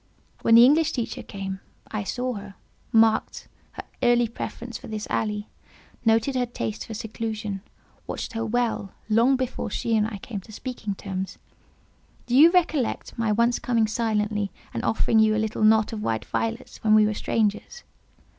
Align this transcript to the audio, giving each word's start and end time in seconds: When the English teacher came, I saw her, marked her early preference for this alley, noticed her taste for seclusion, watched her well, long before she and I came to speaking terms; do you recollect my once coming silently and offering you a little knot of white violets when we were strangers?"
When 0.41 0.55
the 0.55 0.65
English 0.65 0.93
teacher 0.93 1.21
came, 1.21 1.59
I 1.91 2.03
saw 2.03 2.33
her, 2.33 2.55
marked 2.91 3.47
her 3.73 3.83
early 4.01 4.27
preference 4.27 4.75
for 4.79 4.87
this 4.87 5.05
alley, 5.11 5.47
noticed 6.03 6.35
her 6.35 6.47
taste 6.47 6.87
for 6.87 6.95
seclusion, 6.95 7.61
watched 8.07 8.33
her 8.33 8.43
well, 8.43 8.93
long 9.09 9.35
before 9.35 9.69
she 9.69 9.95
and 9.95 10.07
I 10.07 10.17
came 10.17 10.39
to 10.41 10.51
speaking 10.51 10.95
terms; 10.95 11.37
do 12.25 12.35
you 12.35 12.49
recollect 12.51 13.15
my 13.15 13.31
once 13.31 13.59
coming 13.59 13.85
silently 13.85 14.49
and 14.73 14.83
offering 14.83 15.19
you 15.19 15.35
a 15.35 15.43
little 15.45 15.63
knot 15.63 15.93
of 15.93 16.01
white 16.01 16.25
violets 16.25 16.83
when 16.83 16.95
we 16.95 17.05
were 17.05 17.13
strangers?" 17.13 17.83